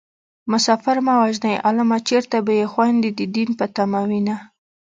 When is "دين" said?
3.35-3.49